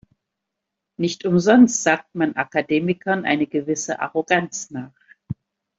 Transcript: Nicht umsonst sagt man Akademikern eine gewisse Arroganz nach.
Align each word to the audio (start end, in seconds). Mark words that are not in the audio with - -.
Nicht 0.97 1.25
umsonst 1.25 1.83
sagt 1.83 2.15
man 2.15 2.35
Akademikern 2.35 3.23
eine 3.23 3.45
gewisse 3.45 3.99
Arroganz 3.99 4.71
nach. 4.71 4.95